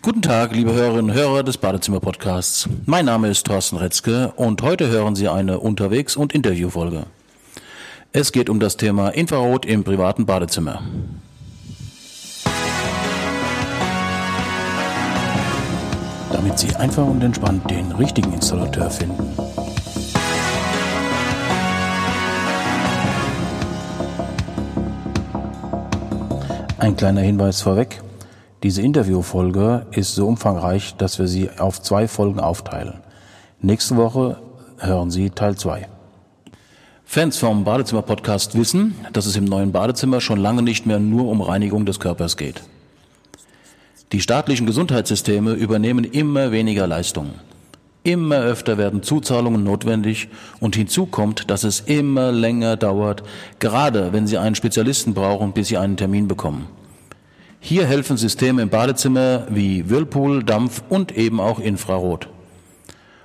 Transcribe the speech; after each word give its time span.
Guten 0.00 0.22
Tag, 0.22 0.54
liebe 0.54 0.72
Hörerinnen 0.72 1.10
und 1.10 1.16
Hörer 1.16 1.42
des 1.42 1.58
Badezimmer-Podcasts. 1.58 2.68
Mein 2.86 3.04
Name 3.04 3.28
ist 3.28 3.46
Thorsten 3.46 3.76
Retzke 3.76 4.32
und 4.36 4.62
heute 4.62 4.88
hören 4.88 5.14
Sie 5.14 5.28
eine 5.28 5.60
Unterwegs- 5.60 6.16
und 6.16 6.32
Interviewfolge. 6.32 7.04
Es 8.12 8.32
geht 8.32 8.48
um 8.48 8.60
das 8.60 8.78
Thema 8.78 9.10
Infrarot 9.10 9.66
im 9.66 9.84
privaten 9.84 10.24
Badezimmer. 10.24 10.82
Damit 16.32 16.58
Sie 16.58 16.74
einfach 16.76 17.06
und 17.06 17.22
entspannt 17.22 17.70
den 17.70 17.92
richtigen 17.92 18.32
Installateur 18.32 18.90
finden. 18.90 19.22
Ein 26.78 26.96
kleiner 26.96 27.20
Hinweis 27.20 27.60
vorweg. 27.60 28.00
Diese 28.64 28.80
Interviewfolge 28.80 29.84
ist 29.90 30.14
so 30.14 30.26
umfangreich, 30.26 30.94
dass 30.96 31.18
wir 31.18 31.28
sie 31.28 31.50
auf 31.58 31.82
zwei 31.82 32.08
Folgen 32.08 32.40
aufteilen. 32.40 32.94
Nächste 33.60 33.96
Woche 33.96 34.38
hören 34.78 35.10
Sie 35.10 35.28
Teil 35.28 35.54
2. 35.54 35.86
Fans 37.04 37.36
vom 37.36 37.64
Badezimmer-Podcast 37.64 38.56
wissen, 38.56 38.94
dass 39.12 39.26
es 39.26 39.36
im 39.36 39.44
neuen 39.44 39.70
Badezimmer 39.70 40.22
schon 40.22 40.38
lange 40.38 40.62
nicht 40.62 40.86
mehr 40.86 40.98
nur 40.98 41.28
um 41.28 41.42
Reinigung 41.42 41.84
des 41.84 42.00
Körpers 42.00 42.38
geht. 42.38 42.62
Die 44.12 44.22
staatlichen 44.22 44.64
Gesundheitssysteme 44.64 45.52
übernehmen 45.52 46.04
immer 46.04 46.50
weniger 46.50 46.86
Leistungen. 46.86 47.34
Immer 48.02 48.38
öfter 48.38 48.78
werden 48.78 49.02
Zuzahlungen 49.02 49.62
notwendig 49.62 50.28
und 50.58 50.74
hinzu 50.74 51.04
kommt, 51.04 51.50
dass 51.50 51.64
es 51.64 51.80
immer 51.80 52.32
länger 52.32 52.78
dauert, 52.78 53.24
gerade 53.58 54.14
wenn 54.14 54.26
Sie 54.26 54.38
einen 54.38 54.54
Spezialisten 54.54 55.12
brauchen, 55.12 55.52
bis 55.52 55.68
Sie 55.68 55.76
einen 55.76 55.98
Termin 55.98 56.28
bekommen. 56.28 56.66
Hier 57.66 57.86
helfen 57.86 58.18
Systeme 58.18 58.60
im 58.60 58.68
Badezimmer 58.68 59.46
wie 59.48 59.88
Whirlpool, 59.88 60.44
Dampf 60.44 60.82
und 60.90 61.16
eben 61.16 61.40
auch 61.40 61.58
Infrarot. 61.58 62.28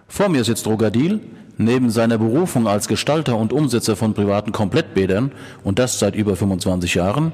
Vor 0.08 0.30
mir 0.30 0.46
sitzt 0.46 0.66
Rogadil. 0.66 1.20
Neben 1.58 1.90
seiner 1.90 2.18
Berufung 2.18 2.66
als 2.66 2.88
Gestalter 2.88 3.36
und 3.36 3.52
Umsetzer 3.52 3.98
von 3.98 4.14
privaten 4.14 4.54
Komplettbädern, 4.54 5.34
und 5.66 5.78
das 5.78 6.00
seit 6.00 6.16
über 6.16 6.38
25 6.38 6.96
Jahren, 6.96 7.34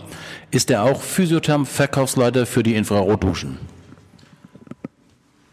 ist 0.49 0.71
er 0.71 0.81
auch 0.81 0.99
Physiotherm-Verkaufsleiter 0.99 2.47
für 2.47 2.63
die 2.63 2.73
Infrarotduschen. 2.73 3.59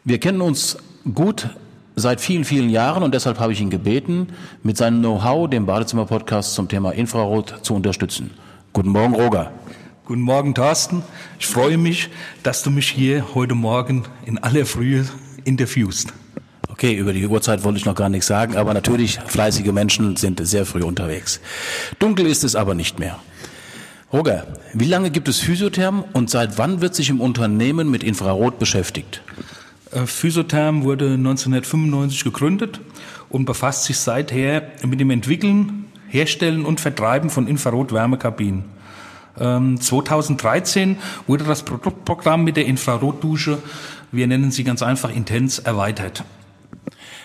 Wir 0.05 0.19
kennen 0.21 0.41
uns 0.41 0.79
gut 1.13 1.51
seit 1.97 2.23
vielen, 2.23 2.45
vielen 2.45 2.71
Jahren 2.71 3.03
und 3.03 3.13
deshalb 3.13 3.39
habe 3.39 3.53
ich 3.53 3.61
ihn 3.61 3.69
gebeten, 3.69 4.29
mit 4.63 4.79
seinem 4.79 5.01
Know-how 5.01 5.51
den 5.51 5.67
Badezimmer-Podcast 5.67 6.55
zum 6.55 6.69
Thema 6.69 6.93
Infrarot 6.93 7.57
zu 7.61 7.75
unterstützen. 7.75 8.31
Guten 8.73 8.89
Morgen, 8.89 9.15
Roger. 9.15 9.53
Guten 10.13 10.25
Morgen, 10.25 10.55
Thorsten. 10.55 11.03
Ich 11.41 11.47
freue 11.47 11.79
mich, 11.79 12.11
dass 12.43 12.63
du 12.63 12.71
mich 12.71 12.91
hier 12.91 13.35
heute 13.35 13.55
Morgen 13.55 14.05
in 14.27 14.37
aller 14.37 14.67
Frühe 14.67 15.07
interviewst. 15.45 16.13
Okay, 16.69 16.95
über 16.95 17.15
die 17.15 17.27
Uhrzeit 17.27 17.65
wollte 17.65 17.79
ich 17.79 17.87
noch 17.87 17.95
gar 17.95 18.11
nichts 18.11 18.27
sagen, 18.27 18.59
aber 18.59 18.75
natürlich, 18.75 19.19
fleißige 19.27 19.73
Menschen 19.73 20.17
sind 20.17 20.47
sehr 20.47 20.67
früh 20.67 20.83
unterwegs. 20.83 21.41
Dunkel 21.99 22.27
ist 22.27 22.45
es 22.45 22.57
aber 22.57 22.75
nicht 22.75 22.99
mehr. 22.99 23.21
Roger, 24.13 24.47
wie 24.75 24.85
lange 24.85 25.11
gibt 25.11 25.29
es 25.29 25.39
Physiotherm 25.39 26.05
und 26.13 26.29
seit 26.29 26.59
wann 26.59 26.83
wird 26.83 26.95
sich 26.95 27.09
im 27.09 27.23
Unternehmen 27.23 27.91
mit 27.91 28.05
Infrarot 28.05 28.59
beschäftigt? 28.59 29.23
Äh, 29.93 30.05
Physiotherm 30.05 30.85
wurde 30.85 31.15
1995 31.15 32.23
gegründet 32.23 32.81
und 33.31 33.47
befasst 33.47 33.85
sich 33.85 33.97
seither 33.97 34.73
mit 34.85 35.01
dem 35.01 35.09
Entwickeln, 35.09 35.87
Herstellen 36.07 36.67
und 36.67 36.83
Vertreiben 36.83 37.31
von 37.31 37.47
Infrarot-Wärmekabinen. 37.47 38.82
2013 39.37 40.91
ähm, 40.91 40.97
wurde 41.27 41.45
das 41.45 41.63
Produktprogramm 41.63 42.45
mit 42.45 42.57
der 42.57 42.67
Infrarotdusche, 42.67 43.59
wir 44.11 44.27
nennen 44.27 44.51
sie 44.51 44.65
ganz 44.65 44.83
einfach 44.83 45.15
Intens, 45.15 45.59
erweitert. 45.59 46.25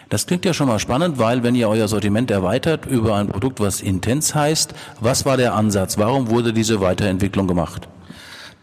Das 0.09 0.25
klingt 0.25 0.45
ja 0.45 0.53
schon 0.53 0.67
mal 0.67 0.79
spannend, 0.79 1.19
weil 1.19 1.43
wenn 1.43 1.53
ihr 1.53 1.67
euer 1.67 1.89
Sortiment 1.89 2.31
erweitert 2.31 2.85
über 2.85 3.15
ein 3.15 3.27
Produkt, 3.27 3.59
was 3.59 3.81
Intens 3.81 4.33
heißt, 4.33 4.73
was 5.01 5.25
war 5.25 5.35
der 5.35 5.53
Ansatz? 5.53 5.97
Warum 5.97 6.29
wurde 6.29 6.53
diese 6.53 6.79
Weiterentwicklung 6.79 7.45
gemacht? 7.45 7.89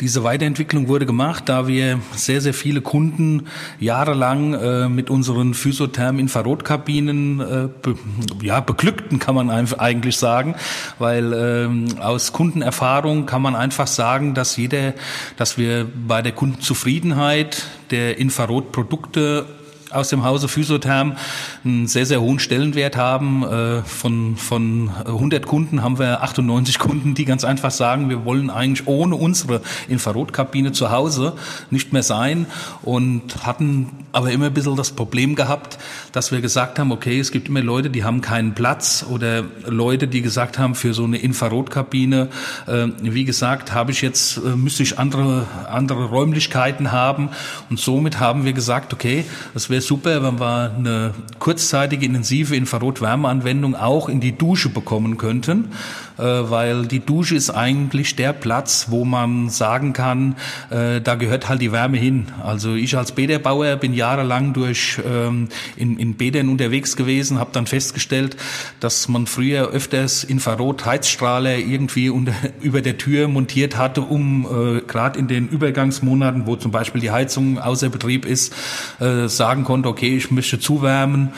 Diese 0.00 0.25
Weiterentwicklung 0.25 0.88
wurde 0.88 1.06
gemacht, 1.06 1.49
da 1.49 1.69
wir 1.69 2.00
sehr, 2.16 2.41
sehr 2.41 2.53
viele 2.53 2.81
Kunden 2.81 3.47
jahrelang 3.78 4.55
äh, 4.55 4.88
mit 4.88 5.09
unseren 5.09 5.55
Physiotherm-Infrarotkabinen 5.55 7.41
äh, 7.41 7.69
be, 7.81 7.94
ja, 8.43 8.59
beglückten, 8.59 9.21
kann 9.21 9.37
man 9.37 9.50
eigentlich 9.50 10.16
sagen, 10.16 10.56
weil 10.99 11.32
ähm, 11.32 11.87
aus 12.00 12.32
Kundenerfahrung 12.32 13.25
kann 13.27 13.41
man 13.41 13.55
einfach 13.55 13.87
sagen, 13.87 14.34
dass 14.34 14.56
jeder, 14.56 14.94
dass 15.37 15.59
wir 15.59 15.87
bei 16.09 16.22
der 16.22 16.32
Kundenzufriedenheit 16.32 17.62
der 17.93 18.19
Infrarotprodukte 18.19 19.47
aus 19.91 20.09
dem 20.09 20.25
Hause 20.25 20.49
Physiotherm 20.49 21.17
einen 21.65 21.87
sehr, 21.87 22.06
sehr 22.06 22.21
hohen 22.21 22.39
Stellenwert 22.39 22.97
haben. 22.97 23.43
Äh, 23.43 23.83
von, 23.83 24.37
von 24.37 24.91
100 25.06 25.47
Kunden 25.47 25.83
haben 25.83 25.99
wir 25.99 26.22
98 26.22 26.78
Kunden, 26.78 27.15
die 27.15 27.25
ganz 27.25 27.45
einfach 27.45 27.71
sagen, 27.71 28.09
wir 28.09 28.25
wollen 28.25 28.50
eigentlich 28.50 28.87
ohne 28.87 29.17
unsere 29.17 29.61
Infrarotkabine 29.89 30.73
zu 30.73 30.91
Hause 30.91 31.34
nicht 31.71 31.93
mehr 31.93 32.03
sein 32.03 32.47
und 32.83 33.44
hatten 33.44 33.91
aber 34.12 34.31
immer 34.31 34.47
ein 34.47 34.55
bisschen 34.55 34.77
das 34.77 34.93
Problem 34.93 35.34
gehabt, 35.34 35.78
dass 36.12 36.31
wir 36.31 36.41
gesagt 36.41 36.78
haben, 36.78 36.93
okay, 36.93 37.19
es 37.19 37.33
gibt 37.33 37.49
immer 37.49 37.61
Leute, 37.61 37.91
die 37.91 38.05
haben 38.05 38.21
keinen 38.21 38.55
Platz 38.55 39.05
oder 39.09 39.44
Leute, 39.67 40.06
die 40.06 40.23
gesagt 40.23 40.59
haben, 40.59 40.75
für 40.75 40.94
so 40.94 41.05
eine 41.05 41.19
Infrarotkabine, 41.19 42.28
äh, 42.67 42.87
wie 43.00 43.25
gesagt, 43.25 43.73
habe 43.73 43.91
ich 43.91 44.03
jetzt, 44.03 44.37
äh, 44.39 44.56
müsste 44.56 44.83
ich 44.83 44.99
andere, 44.99 45.47
andere 45.69 46.05
Räumlichkeiten 46.05 46.93
haben 46.93 47.31
und 47.71 47.81
somit 47.81 48.21
haben 48.21 48.44
wir 48.44 48.53
gesagt, 48.53 48.93
okay, 48.93 49.25
das 49.53 49.71
wäre 49.71 49.84
super, 49.87 50.22
wenn 50.22 50.41
wir 50.41 50.72
eine 50.77 51.15
kurzzeitige 51.39 52.06
intensive 52.06 52.56
Infrarot-Wärmeanwendung 52.56 53.77
auch 53.77 54.09
in 54.09 54.21
die 54.21 54.37
Dusche 54.37 54.69
bekommen 54.69 55.17
könnten, 55.17 55.71
äh, 56.19 56.22
weil 56.22 56.87
die 56.87 57.00
Dusche 57.00 57.34
ist 57.34 57.50
eigentlich 57.50 58.17
der 58.17 58.33
Platz, 58.33 58.87
wo 58.91 59.05
man 59.05 59.50
sagen 59.50 59.93
kann, 59.93 60.37
äh, 60.71 61.00
da 61.00 61.15
gehört 61.17 61.49
halt 61.49 61.61
die 61.61 61.73
Wärme 61.73 61.97
hin. 61.97 62.27
Also 62.43 62.75
ich 62.75 62.97
als 62.97 63.12
Bäderbauer 63.12 63.77
bin 63.77 63.94
jahrelang 63.94 64.53
durch 64.53 65.00
ähm, 65.05 65.49
in, 65.77 65.99
in 65.99 66.15
Bädern 66.15 66.49
unterwegs 66.49 66.97
gewesen, 66.97 67.39
habe 67.39 67.50
dann 67.53 67.67
festgestellt, 67.67 68.37
dass 68.81 69.09
man 69.09 69.27
früher 69.27 69.69
öfters 69.69 70.25
Infrarot-Heizstrahler 70.25 71.59
irgendwie 71.59 72.11
unter, 72.11 72.34
über 72.61 72.81
der 72.81 72.99
Tür 72.99 73.28
montiert 73.28 73.77
hatte, 73.77 74.00
um 74.00 74.47
äh, 74.47 74.81
gerade 74.83 75.19
in 75.19 75.28
den 75.28 75.49
Übergangsmonaten, 75.49 76.47
wo 76.47 76.56
zum 76.56 76.71
Beispiel 76.71 77.00
die 77.00 77.11
Heizung 77.11 77.59
außer 77.59 77.89
Betrieb 77.89 78.25
ist, 78.25 78.55
äh, 79.00 79.28
sagen 79.64 79.82
konnte, 79.82 79.88
okay, 79.88 80.16
ich 80.16 80.30
möchte 80.30 80.58
zuwärmen. 80.58 81.30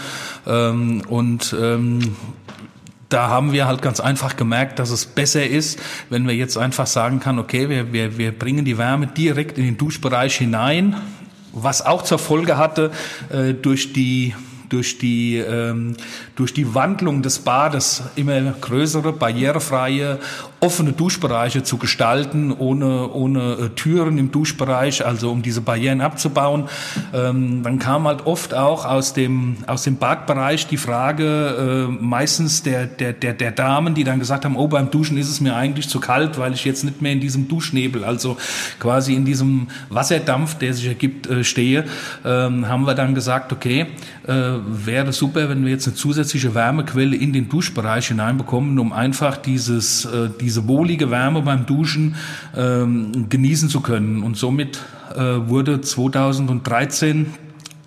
Ähm, 0.46 1.02
und 1.08 1.54
ähm, 1.58 2.16
da 3.08 3.28
haben 3.28 3.52
wir 3.52 3.66
halt 3.66 3.82
ganz 3.82 4.00
einfach 4.00 4.36
gemerkt, 4.36 4.78
dass 4.78 4.90
es 4.90 5.06
besser 5.06 5.46
ist, 5.46 5.78
wenn 6.10 6.26
wir 6.26 6.34
jetzt 6.34 6.58
einfach 6.58 6.86
sagen 6.86 7.20
kann, 7.20 7.38
okay, 7.38 7.68
wir, 7.68 7.92
wir, 7.92 8.18
wir 8.18 8.32
bringen 8.32 8.64
die 8.64 8.78
Wärme 8.78 9.06
direkt 9.06 9.58
in 9.58 9.64
den 9.64 9.78
Duschbereich 9.78 10.36
hinein, 10.36 10.96
was 11.52 11.86
auch 11.86 12.02
zur 12.02 12.18
Folge 12.18 12.58
hatte, 12.58 12.90
äh, 13.30 13.54
durch 13.54 13.92
die 13.92 14.34
durch 14.68 14.98
die, 14.98 15.36
ähm, 15.36 15.96
durch 16.34 16.52
die 16.52 16.74
Wandlung 16.74 17.22
des 17.22 17.38
Bades 17.38 18.02
immer 18.16 18.40
größere, 18.40 19.12
barrierefreie, 19.12 20.18
offene 20.60 20.92
Duschbereiche 20.92 21.62
zu 21.62 21.76
gestalten, 21.76 22.50
ohne, 22.50 23.10
ohne 23.10 23.52
äh, 23.52 23.68
Türen 23.70 24.16
im 24.16 24.32
Duschbereich, 24.32 25.04
also 25.04 25.30
um 25.30 25.42
diese 25.42 25.60
Barrieren 25.60 26.00
abzubauen. 26.00 26.68
Ähm, 27.12 27.62
dann 27.62 27.78
kam 27.78 28.06
halt 28.06 28.26
oft 28.26 28.54
auch 28.54 28.86
aus 28.86 29.12
dem, 29.12 29.58
aus 29.66 29.82
dem 29.82 29.96
Badbereich 29.98 30.66
die 30.66 30.78
Frage, 30.78 31.88
äh, 31.88 31.92
meistens 32.02 32.62
der, 32.62 32.86
der, 32.86 33.12
der, 33.12 33.34
der 33.34 33.52
Damen, 33.52 33.94
die 33.94 34.04
dann 34.04 34.18
gesagt 34.18 34.46
haben, 34.46 34.56
oh, 34.56 34.66
beim 34.66 34.90
Duschen 34.90 35.18
ist 35.18 35.28
es 35.28 35.42
mir 35.42 35.54
eigentlich 35.54 35.88
zu 35.88 36.00
kalt, 36.00 36.38
weil 36.38 36.54
ich 36.54 36.64
jetzt 36.64 36.84
nicht 36.84 37.02
mehr 37.02 37.12
in 37.12 37.20
diesem 37.20 37.48
Duschnebel, 37.48 38.04
also 38.04 38.38
quasi 38.80 39.14
in 39.14 39.26
diesem 39.26 39.68
Wasserdampf, 39.90 40.54
der 40.54 40.72
sich 40.72 40.86
ergibt, 40.86 41.26
äh, 41.26 41.44
stehe, 41.44 41.84
ähm, 42.24 42.66
haben 42.66 42.86
wir 42.86 42.94
dann 42.94 43.14
gesagt, 43.14 43.52
okay, 43.52 43.86
äh, 44.26 44.32
wäre 44.66 45.12
super, 45.12 45.50
wenn 45.50 45.64
wir 45.64 45.72
jetzt 45.72 45.86
eine 45.86 45.96
zusätzliche 45.96 46.54
Wärmequelle 46.54 47.14
in 47.14 47.34
den 47.34 47.50
Duschbereich 47.50 48.08
hineinbekommen, 48.08 48.78
um 48.78 48.92
einfach 48.92 49.36
dieses, 49.36 50.06
äh, 50.06 50.30
diese 50.46 50.68
wohlige 50.68 51.10
Wärme 51.10 51.42
beim 51.42 51.66
Duschen 51.66 52.14
ähm, 52.56 53.28
genießen 53.28 53.68
zu 53.68 53.80
können. 53.80 54.22
Und 54.22 54.36
somit 54.36 54.78
äh, 55.16 55.18
wurde 55.48 55.80
2013 55.80 57.26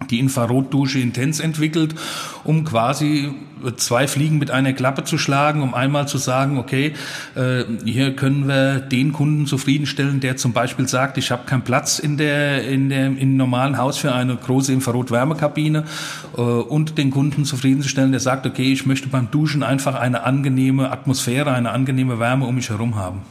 die 0.09 0.19
Infrarotdusche 0.19 0.99
Intens 0.99 1.39
entwickelt, 1.39 1.95
um 2.43 2.63
quasi 2.63 3.33
zwei 3.77 4.07
Fliegen 4.07 4.37
mit 4.37 4.51
einer 4.51 4.73
Klappe 4.73 5.03
zu 5.03 5.17
schlagen, 5.17 5.61
um 5.61 5.73
einmal 5.73 6.07
zu 6.07 6.17
sagen, 6.17 6.57
okay, 6.57 6.93
äh, 7.35 7.63
hier 7.83 8.15
können 8.15 8.47
wir 8.47 8.79
den 8.79 9.13
Kunden 9.13 9.45
zufriedenstellen, 9.45 10.19
der 10.19 10.37
zum 10.37 10.53
Beispiel 10.53 10.87
sagt, 10.87 11.17
ich 11.17 11.31
habe 11.31 11.45
keinen 11.45 11.63
Platz 11.63 11.99
in 11.99 12.17
der 12.17 12.67
in 12.67 12.89
der 12.89 13.07
im 13.07 13.37
normalen 13.37 13.77
Haus 13.77 13.97
für 13.97 14.13
eine 14.13 14.35
große 14.35 14.71
Infrarot-Wärmekabine 14.73 15.83
äh, 16.37 16.41
und 16.41 16.97
den 16.97 17.11
Kunden 17.11 17.45
zufriedenzustellen, 17.45 18.11
der 18.11 18.19
sagt, 18.21 18.45
okay, 18.45 18.71
ich 18.71 18.85
möchte 18.85 19.09
beim 19.09 19.29
Duschen 19.31 19.63
einfach 19.63 19.95
eine 19.95 20.23
angenehme 20.23 20.91
Atmosphäre, 20.91 21.51
eine 21.51 21.71
angenehme 21.71 22.19
Wärme 22.19 22.45
um 22.45 22.55
mich 22.55 22.69
herum 22.69 22.95
haben. 22.95 23.21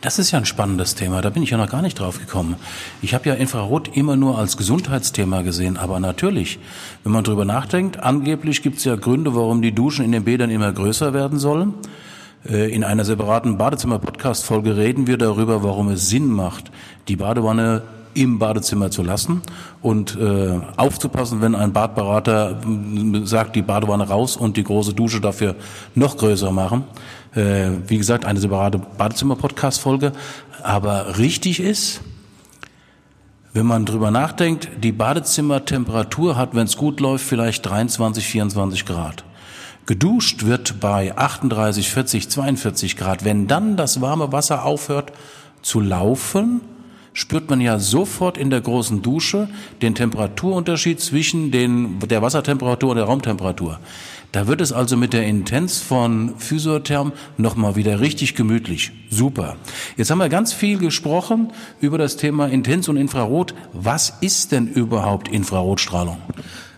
Das 0.00 0.20
ist 0.20 0.30
ja 0.30 0.38
ein 0.38 0.44
spannendes 0.44 0.94
Thema, 0.94 1.22
da 1.22 1.30
bin 1.30 1.42
ich 1.42 1.50
ja 1.50 1.58
noch 1.58 1.68
gar 1.68 1.82
nicht 1.82 1.98
drauf 1.98 2.20
gekommen. 2.20 2.54
Ich 3.02 3.14
habe 3.14 3.28
ja 3.28 3.34
Infrarot 3.34 3.96
immer 3.96 4.14
nur 4.14 4.38
als 4.38 4.56
Gesundheitsthema 4.56 5.42
gesehen, 5.42 5.76
aber 5.76 5.98
natürlich, 5.98 6.60
wenn 7.02 7.10
man 7.10 7.24
drüber 7.24 7.44
nachdenkt, 7.44 7.98
angeblich 7.98 8.62
gibt 8.62 8.78
es 8.78 8.84
ja 8.84 8.94
Gründe, 8.94 9.34
warum 9.34 9.60
die 9.60 9.72
Duschen 9.72 10.04
in 10.04 10.12
den 10.12 10.22
Bädern 10.22 10.50
immer 10.50 10.70
größer 10.72 11.14
werden 11.14 11.40
sollen. 11.40 11.74
Äh, 12.48 12.72
in 12.72 12.84
einer 12.84 13.04
separaten 13.04 13.58
Badezimmer-Podcast-Folge 13.58 14.76
reden 14.76 15.08
wir 15.08 15.18
darüber, 15.18 15.64
warum 15.64 15.88
es 15.88 16.08
Sinn 16.08 16.28
macht, 16.28 16.70
die 17.08 17.16
Badewanne 17.16 17.82
im 18.14 18.38
Badezimmer 18.38 18.90
zu 18.90 19.02
lassen 19.02 19.42
und 19.82 20.16
äh, 20.16 20.60
aufzupassen, 20.76 21.40
wenn 21.40 21.54
ein 21.54 21.72
Badberater 21.72 22.60
äh, 22.62 23.26
sagt, 23.26 23.56
die 23.56 23.62
Badewanne 23.62 24.08
raus 24.08 24.36
und 24.36 24.56
die 24.56 24.64
große 24.64 24.94
Dusche 24.94 25.20
dafür 25.20 25.56
noch 25.94 26.16
größer 26.16 26.50
machen. 26.50 26.84
Äh, 27.34 27.70
wie 27.86 27.98
gesagt, 27.98 28.24
eine 28.24 28.40
separate 28.40 28.78
Badezimmer-Podcast-Folge. 28.78 30.12
Aber 30.62 31.18
richtig 31.18 31.60
ist, 31.60 32.00
wenn 33.52 33.66
man 33.66 33.84
drüber 33.84 34.10
nachdenkt, 34.10 34.68
die 34.82 34.92
Badezimmertemperatur 34.92 36.36
hat, 36.36 36.54
wenn 36.54 36.66
es 36.66 36.76
gut 36.76 37.00
läuft, 37.00 37.24
vielleicht 37.24 37.64
23, 37.66 38.24
24 38.24 38.86
Grad. 38.86 39.24
Geduscht 39.86 40.44
wird 40.44 40.80
bei 40.80 41.16
38, 41.16 41.88
40, 41.90 42.28
42 42.28 42.96
Grad. 42.96 43.24
Wenn 43.24 43.46
dann 43.46 43.76
das 43.76 44.00
warme 44.00 44.32
Wasser 44.32 44.64
aufhört 44.64 45.12
zu 45.62 45.80
laufen, 45.80 46.60
spürt 47.18 47.50
man 47.50 47.60
ja 47.60 47.80
sofort 47.80 48.38
in 48.38 48.48
der 48.48 48.60
großen 48.60 49.02
Dusche 49.02 49.48
den 49.82 49.96
Temperaturunterschied 49.96 51.00
zwischen 51.00 51.50
den, 51.50 51.98
der 51.98 52.22
Wassertemperatur 52.22 52.90
und 52.90 52.96
der 52.96 53.06
Raumtemperatur. 53.06 53.80
Da 54.30 54.46
wird 54.46 54.60
es 54.60 54.72
also 54.72 54.96
mit 54.96 55.12
der 55.14 55.26
Intens 55.26 55.80
von 55.80 56.34
Physiotherm 56.38 57.12
nochmal 57.36 57.74
wieder 57.74 57.98
richtig 57.98 58.36
gemütlich. 58.36 58.92
Super. 59.10 59.56
Jetzt 59.96 60.10
haben 60.10 60.18
wir 60.18 60.28
ganz 60.28 60.52
viel 60.52 60.78
gesprochen 60.78 61.52
über 61.80 61.98
das 61.98 62.16
Thema 62.16 62.46
Intens 62.46 62.88
und 62.88 62.96
Infrarot. 62.96 63.52
Was 63.72 64.12
ist 64.20 64.52
denn 64.52 64.68
überhaupt 64.68 65.26
Infrarotstrahlung? 65.26 66.18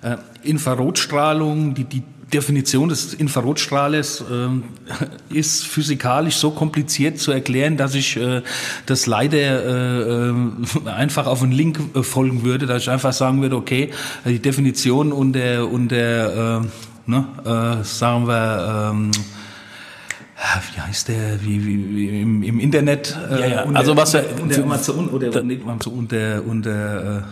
Äh, 0.01 0.17
Infrarotstrahlung, 0.43 1.75
die, 1.75 1.85
die 1.85 2.03
Definition 2.31 2.89
des 2.89 3.15
Infrarotstrahles 3.15 4.23
äh, 4.31 5.35
ist 5.35 5.67
physikalisch 5.67 6.37
so 6.37 6.51
kompliziert 6.51 7.19
zu 7.19 7.33
erklären, 7.33 7.77
dass 7.77 7.95
ich 7.95 8.17
äh, 8.17 8.43
das 8.87 9.07
leider 9.07 9.39
äh, 9.39 10.29
äh 10.29 10.35
einfach 10.91 11.27
auf 11.27 11.43
einen 11.43 11.53
Link 11.53 11.81
äh, 11.95 12.03
folgen 12.03 12.45
würde, 12.45 12.67
dass 12.67 12.83
ich 12.83 12.91
einfach 12.91 13.13
sagen 13.13 13.43
würde, 13.43 13.57
okay, 13.57 13.91
die 14.25 14.39
Definition 14.39 15.13
und 15.13 15.33
der 15.33 15.69
und 15.69 15.89
der 15.89 16.63
äh, 17.07 17.11
ne, 17.11 17.81
äh, 17.81 17.85
sagen 17.85 18.27
wir 18.27 18.93
ähm, 18.93 19.11
wie 20.75 20.81
heißt 20.81 21.09
der, 21.09 21.43
wie, 21.43 21.67
wie, 21.67 21.97
wie 21.97 22.21
im, 22.23 22.43
im 22.43 22.61
Internet? 22.61 23.17
Äh, 23.31 23.41
ja, 23.41 23.47
ja. 23.47 23.65
Also 23.75 23.95
was 23.97 24.15
er 24.15 24.25
unter 24.41 24.63
Amazon 24.63 25.09
oder 25.11 25.43
nicht 25.43 25.63
Amazon 25.63 25.93
unter 25.93 26.43
unter 26.47 27.19
äh, 27.19 27.23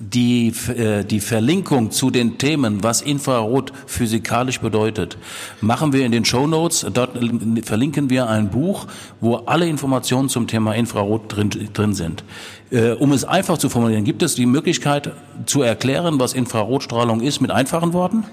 die, 0.00 0.52
äh, 0.76 1.04
die 1.04 1.20
Verlinkung 1.20 1.90
zu 1.90 2.10
den 2.10 2.38
Themen, 2.38 2.82
was 2.82 3.02
Infrarot 3.02 3.72
physikalisch 3.86 4.60
bedeutet, 4.60 5.18
machen 5.60 5.92
wir 5.92 6.04
in 6.06 6.12
den 6.12 6.24
Show 6.24 6.46
Notes. 6.46 6.86
Dort 6.92 7.18
verlinken 7.64 8.10
wir 8.10 8.28
ein 8.28 8.50
Buch, 8.50 8.86
wo 9.20 9.36
alle 9.36 9.68
Informationen 9.68 10.28
zum 10.28 10.46
Thema 10.46 10.74
Infrarot 10.74 11.36
drin, 11.36 11.50
drin 11.72 11.94
sind. 11.94 12.24
Äh, 12.70 12.92
um 12.92 13.12
es 13.12 13.24
einfach 13.24 13.58
zu 13.58 13.68
formulieren, 13.68 14.04
gibt 14.04 14.22
es 14.22 14.34
die 14.34 14.46
Möglichkeit 14.46 15.12
zu 15.44 15.62
erklären, 15.62 16.18
was 16.18 16.32
Infrarotstrahlung 16.32 17.20
ist, 17.20 17.40
mit 17.40 17.50
einfachen 17.50 17.92
Worten? 17.92 18.24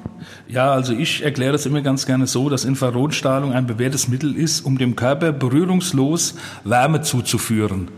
Ja, 0.48 0.72
also 0.72 0.94
ich 0.94 1.24
erkläre 1.24 1.52
das 1.52 1.66
immer 1.66 1.82
ganz 1.82 2.06
gerne 2.06 2.28
so, 2.28 2.50
dass 2.50 2.64
Infrarotstrahlung 2.64 3.52
ein 3.52 3.68
bewährtes 3.68 4.08
Mittel 4.08 4.36
ist, 4.36 4.62
um 4.62 4.78
dem 4.78 4.96
Körper 4.96 5.34
berührungslos 5.34 6.36
Wärme 6.64 7.02
zuzuführen. 7.02 7.90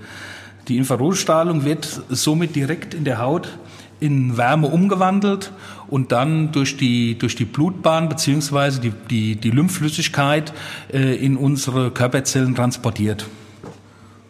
Die 0.69 0.77
Infrarotstrahlung 0.77 1.65
wird 1.65 2.03
somit 2.09 2.55
direkt 2.55 2.93
in 2.93 3.03
der 3.03 3.19
Haut 3.19 3.57
in 3.99 4.37
Wärme 4.37 4.67
umgewandelt 4.67 5.51
und 5.87 6.11
dann 6.11 6.51
durch 6.51 6.77
die, 6.77 7.17
durch 7.17 7.35
die 7.35 7.45
Blutbahn 7.45 8.07
beziehungsweise 8.07 8.79
die, 8.79 8.93
die, 9.09 9.35
die 9.35 9.49
Lymphflüssigkeit 9.49 10.53
äh, 10.93 11.15
in 11.15 11.35
unsere 11.37 11.91
Körperzellen 11.91 12.55
transportiert. 12.55 13.25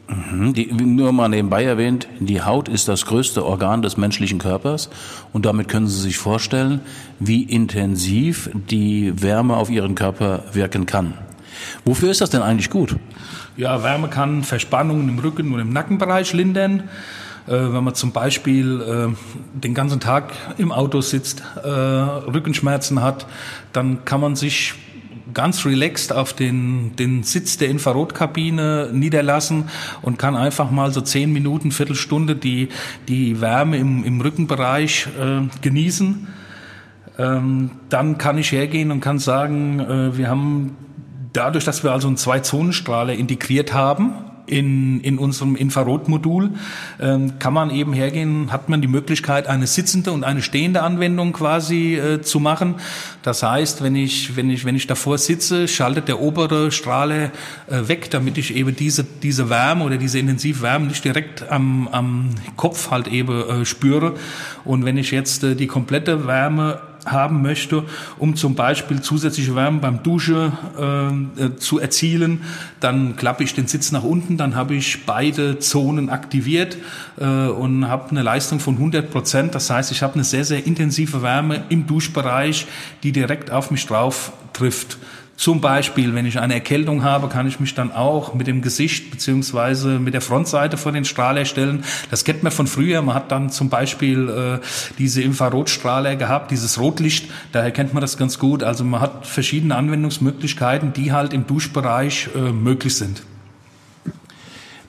Mhm. 0.08 0.54
Die, 0.54 0.72
nur 0.72 1.12
mal 1.12 1.28
nebenbei 1.28 1.66
erwähnt, 1.66 2.08
die 2.20 2.42
Haut 2.42 2.70
ist 2.70 2.88
das 2.88 3.06
größte 3.06 3.46
Organ 3.46 3.82
des 3.82 3.98
menschlichen 3.98 4.40
Körpers 4.40 4.90
und 5.34 5.46
damit 5.46 5.68
können 5.68 5.88
Sie 5.88 6.00
sich 6.00 6.18
vorstellen, 6.18 6.80
wie 7.20 7.44
intensiv 7.44 8.50
die 8.54 9.22
Wärme 9.22 9.58
auf 9.58 9.70
Ihren 9.70 9.94
Körper 9.94 10.46
wirken 10.54 10.86
kann. 10.86 11.14
Wofür 11.86 12.10
ist 12.10 12.22
das 12.22 12.30
denn 12.30 12.42
eigentlich 12.42 12.70
gut? 12.70 12.96
Ja, 13.60 13.84
Wärme 13.84 14.08
kann 14.08 14.44
Verspannungen 14.44 15.10
im 15.10 15.20
Rücken 15.20 15.54
und 15.54 15.60
im 15.60 15.74
Nackenbereich 15.74 16.32
lindern. 16.32 16.84
Äh, 17.46 17.52
wenn 17.52 17.84
man 17.84 17.94
zum 17.94 18.14
Beispiel 18.14 18.80
äh, 18.80 19.60
den 19.60 19.74
ganzen 19.74 20.00
Tag 20.00 20.32
im 20.58 20.72
Auto 20.72 21.02
sitzt, 21.02 21.44
äh, 21.62 21.68
Rückenschmerzen 21.68 23.02
hat, 23.02 23.28
dann 23.74 24.06
kann 24.06 24.22
man 24.22 24.38
sich 24.38 24.76
ganz 25.34 25.66
relaxed 25.66 26.14
auf 26.14 26.32
den, 26.32 26.96
den 26.96 27.24
Sitz 27.24 27.58
der 27.58 27.68
Infrarotkabine 27.68 28.92
niederlassen 28.94 29.66
und 30.04 30.18
kann 30.18 30.38
einfach 30.38 30.72
mal 30.72 30.94
so 30.94 31.02
zehn 31.02 31.34
Minuten, 31.34 31.74
Viertelstunde 31.74 32.38
die, 32.38 32.70
die 33.10 33.42
Wärme 33.42 33.76
im, 33.76 34.06
im 34.06 34.22
Rückenbereich 34.22 35.10
äh, 35.20 35.42
genießen. 35.62 36.30
Ähm, 37.18 37.72
dann 37.90 38.18
kann 38.18 38.38
ich 38.38 38.54
hergehen 38.54 38.90
und 38.90 39.02
kann 39.02 39.20
sagen, 39.20 39.82
äh, 39.82 40.18
wir 40.18 40.30
haben 40.30 40.78
dadurch, 41.34 41.66
dass 41.66 41.84
wir 41.84 41.92
also 41.92 42.08
einen 42.08 42.18
Zwei-Zonen-Strahler 42.18 43.14
integriert 43.14 43.74
haben, 43.74 44.14
in, 44.50 45.00
in 45.02 45.18
unserem 45.18 45.56
Infrarotmodul 45.56 46.52
ähm, 47.00 47.40
kann 47.40 47.54
man 47.54 47.70
eben 47.70 47.94
hergehen, 47.94 48.52
hat 48.52 48.68
man 48.68 48.82
die 48.82 48.88
Möglichkeit, 48.88 49.48
eine 49.48 49.68
sitzende 49.68 50.12
und 50.12 50.24
eine 50.24 50.42
stehende 50.42 50.82
Anwendung 50.82 51.34
quasi 51.34 51.96
äh, 51.96 52.22
zu 52.22 52.40
machen. 52.40 52.76
Das 53.22 53.44
heißt, 53.44 53.84
wenn 53.84 53.96
ich, 53.96 54.36
wenn 54.36 54.50
ich, 54.50 54.66
wenn 54.66 54.76
ich 54.76 54.88
davor 54.88 55.18
sitze, 55.18 55.68
schaltet 55.68 56.08
der 56.08 56.20
obere 56.20 56.72
Strahler 56.72 57.26
äh, 57.68 57.88
weg, 57.88 58.10
damit 58.10 58.38
ich 58.38 58.56
eben 58.56 58.76
diese, 58.76 59.04
diese 59.04 59.50
Wärme 59.50 59.84
oder 59.84 59.98
diese 59.98 60.20
intensive 60.20 60.62
Wärme 60.62 60.88
nicht 60.88 61.06
direkt 61.06 61.50
am, 61.50 61.88
am 61.90 62.30
Kopf 62.56 62.92
halt 62.92 63.08
eben 63.08 63.42
äh, 63.42 63.66
spüre. 63.66 64.16
Und 64.66 64.86
wenn 64.86 64.98
ich 64.98 65.12
jetzt 65.12 65.44
äh, 65.44 65.56
die 65.56 65.68
komplette 65.68 66.26
Wärme 66.26 66.82
haben 67.06 67.42
möchte, 67.42 67.84
um 68.18 68.36
zum 68.36 68.56
Beispiel 68.56 69.02
zusätzliche 69.02 69.56
Wärme 69.56 69.80
beim 69.80 70.04
Dusche 70.04 70.52
äh, 70.78 71.44
äh, 71.46 71.56
zu 71.58 71.80
erzielen, 71.80 72.42
dann 72.80 73.16
klappe 73.16 73.44
ich 73.44 73.54
den 73.54 73.68
Sitz 73.68 73.92
nach 73.92 74.04
unten, 74.04 74.38
dann 74.38 74.56
habe 74.56 74.76
ich 74.76 75.06
beide 75.06 75.60
Zonen 75.60 76.10
aktiviert 76.10 76.78
äh, 77.18 77.26
und 77.26 77.88
habe 77.88 78.12
eine 78.12 78.22
Leistung 78.22 78.60
von 78.60 78.76
100 78.76 79.12
Prozent. 79.12 79.56
Das 79.56 79.70
heißt, 79.70 79.92
ich 79.92 80.02
habe 80.02 80.16
eine 80.16 80.24
sehr, 80.24 80.46
sehr 80.46 80.66
intensive 80.66 81.22
Wärme 81.22 81.64
im 81.70 81.88
Duschbereich, 81.88 82.68
die 83.04 83.12
direkt 83.12 83.52
auf 83.52 83.72
mich 83.72 83.86
drauf 83.86 84.34
trifft. 84.54 84.98
Zum 85.40 85.62
Beispiel, 85.62 86.14
wenn 86.16 86.26
ich 86.26 86.38
eine 86.38 86.54
Erkältung 86.54 87.06
habe, 87.06 87.30
kann 87.30 87.48
ich 87.48 87.62
mich 87.62 87.74
dann 87.74 87.94
auch 87.94 88.34
mit 88.34 88.48
dem 88.48 88.62
Gesicht 88.62 89.10
beziehungsweise 89.10 89.98
mit 89.98 90.14
der 90.14 90.20
Frontseite 90.20 90.76
vor 90.76 90.92
den 90.92 91.06
Strahler 91.06 91.46
stellen. 91.46 91.86
Das 92.12 92.26
kennt 92.26 92.44
man 92.44 92.52
von 92.52 92.68
früher. 92.68 93.02
Man 93.02 93.16
hat 93.16 93.32
dann 93.32 93.50
zum 93.50 93.70
Beispiel 93.70 94.28
äh, 94.28 94.66
diese 94.98 95.22
Infrarotstrahler 95.22 96.18
gehabt, 96.18 96.52
dieses 96.52 96.78
Rotlicht. 96.78 97.32
Daher 97.54 97.72
kennt 97.72 97.94
man 97.94 98.02
das 98.02 98.18
ganz 98.18 98.38
gut. 98.38 98.64
Also 98.64 98.84
man 98.84 99.00
hat 99.00 99.26
verschiedene 99.26 99.78
Anwendungsmöglichkeiten, 99.78 100.92
die 100.92 101.14
halt 101.14 101.32
im 101.32 101.48
Duschbereich 101.48 102.28
äh, 102.36 102.52
möglich 102.52 102.98
sind. 102.98 103.24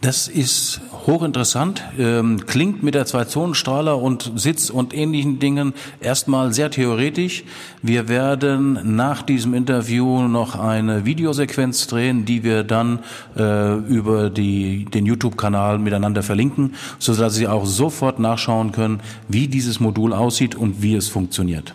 Das 0.00 0.28
ist 0.28 0.80
hochinteressant, 1.06 1.84
ähm, 1.98 2.46
klingt 2.46 2.82
mit 2.82 2.94
der 2.94 3.04
Zwei-Zonen-Strahler 3.04 4.00
und 4.00 4.32
Sitz 4.34 4.70
und 4.70 4.94
ähnlichen 4.94 5.40
Dingen 5.40 5.74
erstmal 6.00 6.54
sehr 6.54 6.70
theoretisch. 6.70 7.44
Wir 7.82 8.08
werden 8.08 8.78
nach 8.96 9.20
diesem 9.20 9.52
Interview 9.52 10.26
noch 10.26 10.58
eine 10.58 11.04
Videosequenz 11.04 11.86
drehen, 11.86 12.24
die 12.24 12.44
wir 12.44 12.64
dann 12.64 13.00
äh, 13.36 13.74
über 13.74 14.30
die, 14.30 14.86
den 14.86 15.04
YouTube-Kanal 15.04 15.78
miteinander 15.78 16.22
verlinken, 16.22 16.76
so 16.98 17.14
dass 17.14 17.34
Sie 17.34 17.46
auch 17.46 17.66
sofort 17.66 18.18
nachschauen 18.18 18.72
können, 18.72 19.00
wie 19.28 19.48
dieses 19.48 19.80
Modul 19.80 20.14
aussieht 20.14 20.54
und 20.54 20.80
wie 20.80 20.94
es 20.94 21.08
funktioniert. 21.08 21.74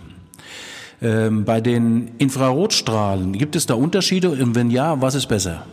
Ähm, 0.99 1.45
bei 1.45 1.61
den 1.61 2.09
Infrarotstrahlen, 2.17 3.33
gibt 3.33 3.55
es 3.55 3.67
da 3.67 3.75
Unterschiede? 3.75 4.31
Und 4.31 4.55
wenn 4.55 4.71
ja, 4.71 4.99
was 4.99 5.13
ist 5.13 5.27
besser? 5.27 5.67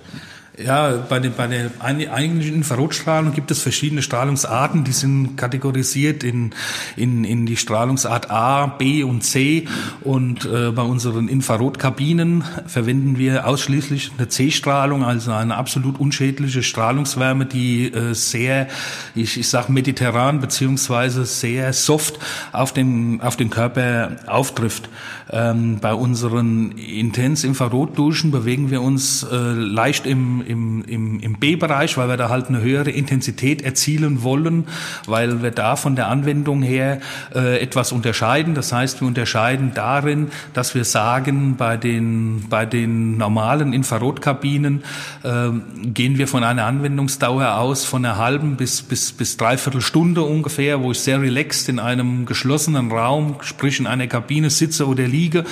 Ja, 0.59 0.99
bei, 1.09 1.19
den, 1.19 1.33
bei 1.33 1.47
der 1.47 1.71
eigentlichen 1.81 2.55
Infrarotstrahlung 2.57 3.33
gibt 3.33 3.51
es 3.51 3.63
verschiedene 3.63 4.03
Strahlungsarten, 4.03 4.85
die 4.85 4.93
sind 4.93 5.37
kategorisiert 5.39 6.23
in, 6.23 6.51
in, 6.95 7.25
in 7.25 7.47
die 7.47 7.57
Strahlungsart 7.57 8.31
A, 8.31 8.67
B 8.67 9.03
und 9.03 9.23
C. 9.23 9.67
Und 10.03 10.45
äh, 10.45 10.71
bei 10.71 10.83
unseren 10.83 11.29
Infrarotkabinen 11.29 12.45
verwenden 12.67 13.17
wir 13.17 13.47
ausschließlich 13.47 14.13
eine 14.19 14.29
C-Strahlung, 14.29 15.05
also 15.05 15.33
eine 15.33 15.57
absolut 15.57 15.99
unschädliche 15.99 16.63
Strahlungswärme, 16.63 17.47
die 17.47 17.87
äh, 17.87 18.13
sehr, 18.13 18.69
ich, 19.15 19.39
ich 19.39 19.49
sag 19.49 19.71
mediterran 19.71 20.41
beziehungsweise 20.41 21.25
sehr 21.25 21.73
soft 21.73 22.19
auf 22.53 22.75
den, 22.75 23.23
auf 23.23 23.37
den 23.37 23.49
Körper 23.49 24.17
auftrifft. 24.27 24.91
Ähm, 25.33 25.79
bei 25.81 25.95
unseren 25.95 26.73
Intens-Infrarotduschen 26.73 28.31
bewegen 28.31 28.71
wir 28.71 28.83
uns 28.83 29.23
äh, 29.23 29.37
leicht 29.37 30.07
im 30.07 30.43
im, 30.47 30.85
im, 30.87 31.21
im 31.21 31.35
B-Bereich, 31.35 31.97
weil 31.97 32.09
wir 32.09 32.17
da 32.17 32.29
halt 32.29 32.49
eine 32.49 32.61
höhere 32.61 32.91
Intensität 32.91 33.63
erzielen 33.63 34.23
wollen, 34.23 34.67
weil 35.07 35.43
wir 35.43 35.51
da 35.51 35.77
von 35.77 35.97
der 35.97 36.09
Anwendung 36.09 36.63
her 36.63 37.01
äh, 37.35 37.61
etwas 37.61 37.93
unterscheiden. 37.93 38.55
Das 38.55 38.73
heißt, 38.73 39.01
wir 39.01 39.09
unterscheiden 39.09 39.73
darin, 39.75 40.29
dass 40.55 40.75
wir 40.75 40.85
sagen, 40.85 41.57
bei 41.57 41.77
den, 41.77 42.45
bei 42.49 42.67
den 42.67 43.17
normalen 43.17 43.73
Infrarotkabinen 43.73 44.83
äh, 45.23 45.51
gehen 45.87 46.19
wir 46.19 46.29
von 46.29 46.45
einer 46.45 46.67
Anwendungsdauer 46.67 47.57
aus 47.57 47.85
von 47.85 48.05
einer 48.05 48.19
halben 48.19 48.57
bis, 48.57 48.83
bis, 48.83 49.13
bis 49.13 49.37
dreiviertel 49.37 49.81
Stunde 49.81 50.23
ungefähr, 50.23 50.83
wo 50.83 50.93
ich 50.93 51.01
sehr 51.01 51.21
relaxed 51.21 51.69
in 51.69 51.79
einem 51.79 52.27
geschlossenen 52.27 52.91
Raum, 52.91 53.37
sprich 53.41 53.81
in 53.81 53.87
einer 53.87 54.07
Kabine 54.07 54.51
sitze 54.51 54.87
oder 54.87 55.07
liege 55.23 55.45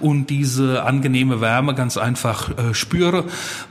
und 0.00 0.28
diese 0.30 0.84
angenehme 0.84 1.40
Wärme 1.40 1.74
ganz 1.74 1.96
einfach 1.96 2.50
äh, 2.50 2.74
spüre. 2.74 3.24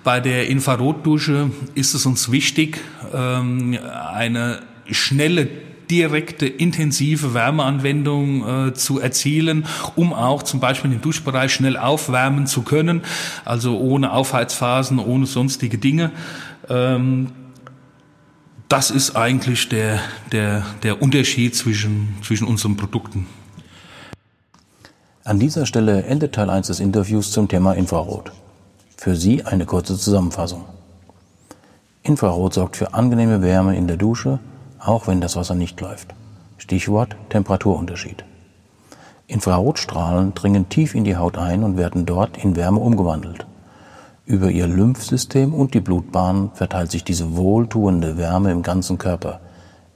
Bei 0.03 0.19
der 0.19 0.47
Infrarotdusche 0.47 1.51
ist 1.75 1.93
es 1.93 2.05
uns 2.05 2.31
wichtig, 2.31 2.79
ähm, 3.13 3.77
eine 4.13 4.61
schnelle 4.89 5.47
direkte, 5.89 6.47
intensive 6.47 7.33
Wärmeanwendung 7.33 8.67
äh, 8.67 8.73
zu 8.73 8.99
erzielen, 8.99 9.65
um 9.95 10.13
auch 10.13 10.41
zum 10.43 10.59
Beispiel 10.59 10.89
den 10.89 11.01
Duschbereich 11.01 11.53
schnell 11.53 11.77
aufwärmen 11.77 12.47
zu 12.47 12.63
können, 12.63 13.01
also 13.45 13.77
ohne 13.77 14.11
Aufheizphasen, 14.11 14.97
ohne 14.97 15.25
sonstige 15.25 15.77
Dinge. 15.77 16.11
Ähm, 16.69 17.27
das 18.69 18.89
ist 18.89 19.15
eigentlich 19.15 19.69
der, 19.69 19.99
der, 20.31 20.65
der 20.81 21.01
Unterschied 21.01 21.53
zwischen, 21.53 22.15
zwischen 22.23 22.47
unseren 22.47 22.75
Produkten. 22.75 23.27
An 25.25 25.39
dieser 25.39 25.65
Stelle 25.65 26.03
endet 26.03 26.35
Teil 26.35 26.49
1 26.49 26.67
des 26.67 26.81
Interviews 26.81 27.31
zum 27.31 27.47
Thema 27.47 27.71
Infrarot. 27.75 28.33
Für 28.97 29.15
Sie 29.15 29.45
eine 29.45 29.65
kurze 29.65 29.97
Zusammenfassung. 29.97 30.65
Infrarot 32.01 32.53
sorgt 32.53 32.75
für 32.75 32.93
angenehme 32.93 33.41
Wärme 33.41 33.77
in 33.77 33.87
der 33.87 33.95
Dusche, 33.95 34.39
auch 34.79 35.07
wenn 35.07 35.21
das 35.21 35.37
Wasser 35.37 35.55
nicht 35.55 35.79
läuft. 35.79 36.13
Stichwort 36.57 37.15
Temperaturunterschied. 37.29 38.25
Infrarotstrahlen 39.27 40.33
dringen 40.33 40.67
tief 40.67 40.93
in 40.93 41.05
die 41.05 41.15
Haut 41.15 41.37
ein 41.37 41.63
und 41.63 41.77
werden 41.77 42.05
dort 42.05 42.37
in 42.43 42.57
Wärme 42.57 42.81
umgewandelt. 42.81 43.45
Über 44.25 44.51
ihr 44.51 44.67
Lymphsystem 44.67 45.53
und 45.53 45.73
die 45.73 45.79
Blutbahn 45.79 46.51
verteilt 46.53 46.91
sich 46.91 47.05
diese 47.05 47.37
wohltuende 47.37 48.17
Wärme 48.17 48.51
im 48.51 48.61
ganzen 48.61 48.97
Körper 48.97 49.39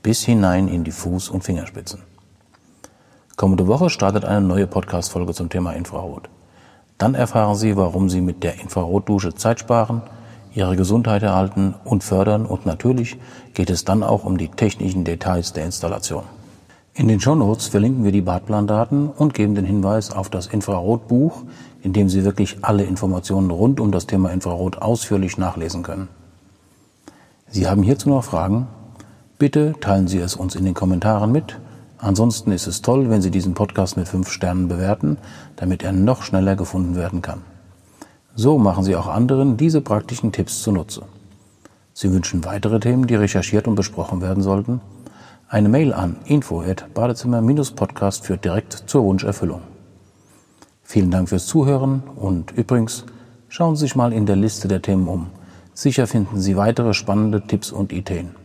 bis 0.02 0.24
hinein 0.24 0.70
in 0.70 0.86
die 0.86 0.94
Fuß- 0.94 1.30
und 1.30 1.44
Fingerspitzen. 1.44 2.07
Kommende 3.38 3.68
Woche 3.68 3.92
startet 3.92 4.26
eine 4.26 4.42
neue 4.42 4.66
Podcast-Folge 4.66 5.32
zum 5.32 5.50
Thema 5.50 5.74
Infrarot. 5.74 6.28
Dann 6.98 7.14
erfahren 7.14 7.56
Sie, 7.56 7.78
warum 7.78 8.10
Sie 8.10 8.20
mit 8.20 8.42
der 8.42 8.60
Infrarotdusche 8.60 9.36
Zeit 9.36 9.60
sparen, 9.60 10.02
Ihre 10.56 10.76
Gesundheit 10.76 11.22
erhalten 11.22 11.76
und 11.84 12.04
fördern 12.04 12.48
und 12.48 12.66
natürlich 12.66 13.16
geht 13.54 13.70
es 13.70 13.86
dann 13.86 14.02
auch 14.02 14.26
um 14.26 14.40
die 14.40 14.48
technischen 14.48 15.04
Details 15.04 15.54
der 15.54 15.66
Installation. 15.66 16.24
In 16.96 17.08
den 17.08 17.20
Shownotes 17.20 17.68
verlinken 17.68 18.04
wir 18.04 18.12
die 18.12 18.22
Badplandaten 18.22 19.08
und 19.08 19.36
geben 19.36 19.54
den 19.54 19.66
Hinweis 19.66 20.12
auf 20.12 20.32
das 20.32 20.48
Infrarotbuch, 20.48 21.44
in 21.84 21.94
dem 21.94 22.10
Sie 22.10 22.26
wirklich 22.26 22.58
alle 22.64 22.86
Informationen 22.86 23.52
rund 23.52 23.80
um 23.80 23.92
das 23.92 24.08
Thema 24.08 24.32
Infrarot 24.32 24.82
ausführlich 24.82 25.38
nachlesen 25.38 25.84
können. 25.84 26.08
Sie 27.50 27.68
haben 27.68 27.84
hierzu 27.84 28.10
noch 28.10 28.24
Fragen? 28.24 28.66
Bitte 29.38 29.76
teilen 29.80 30.08
Sie 30.08 30.18
es 30.18 30.36
uns 30.36 30.56
in 30.56 30.66
den 30.66 30.74
Kommentaren 30.74 31.32
mit. 31.32 31.60
Ansonsten 32.00 32.52
ist 32.52 32.68
es 32.68 32.82
toll, 32.82 33.10
wenn 33.10 33.22
Sie 33.22 33.32
diesen 33.32 33.54
Podcast 33.54 33.98
mit 33.98 34.08
fünf 34.08 34.30
Sternen 34.30 34.68
bewerten, 34.68 35.18
damit 35.56 35.84
er 35.84 35.92
noch 35.92 36.22
schneller 36.22 36.56
gefunden 36.56 36.96
werden 36.96 37.22
kann. 37.22 37.42
So 38.36 38.60
machen 38.60 38.84
Sie 38.84 38.96
auch 38.96 39.08
anderen 39.08 39.58
diese 39.58 39.82
praktischen 39.82 40.32
Tipps 40.32 40.62
zunutze. 40.62 41.04
Sie 41.94 42.14
wünschen 42.14 42.46
weitere 42.46 42.80
Themen, 42.80 43.08
die 43.08 43.16
recherchiert 43.16 43.68
und 43.68 43.74
besprochen 43.74 44.22
werden 44.22 44.44
sollten? 44.44 44.82
Eine 45.50 45.70
Mail 45.70 45.94
an 45.94 46.18
info@badezimmer-podcast 46.26 48.26
führt 48.26 48.46
direkt 48.46 48.84
zur 48.86 49.04
Wunscherfüllung. 49.04 49.62
Vielen 50.84 51.10
Dank 51.10 51.30
fürs 51.30 51.48
Zuhören 51.48 52.04
und 52.16 52.52
übrigens 52.52 53.06
schauen 53.50 53.76
Sie 53.76 53.86
sich 53.86 53.96
mal 53.96 54.14
in 54.14 54.28
der 54.28 54.36
Liste 54.36 54.68
der 54.68 54.84
Themen 54.84 55.08
um. 55.08 55.32
Sicher 55.74 56.06
finden 56.06 56.40
Sie 56.40 56.58
weitere 56.58 56.94
spannende 56.94 57.42
Tipps 57.48 57.72
und 57.72 57.92
Ideen. 57.92 58.36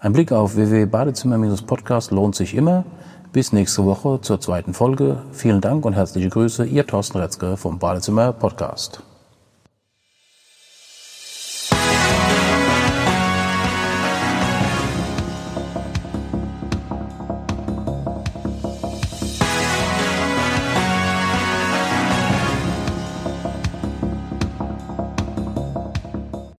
Ein 0.00 0.12
Blick 0.12 0.30
auf 0.30 0.54
www.badezimmer-podcast 0.54 2.12
lohnt 2.12 2.36
sich 2.36 2.54
immer. 2.54 2.84
Bis 3.32 3.52
nächste 3.52 3.84
Woche 3.84 4.20
zur 4.20 4.40
zweiten 4.40 4.72
Folge. 4.72 5.22
Vielen 5.32 5.60
Dank 5.60 5.84
und 5.84 5.94
herzliche 5.94 6.28
Grüße, 6.28 6.64
Ihr 6.66 6.86
Thorsten 6.86 7.18
Retzke 7.18 7.56
vom 7.56 7.80
Badezimmer 7.80 8.32
Podcast. 8.32 9.02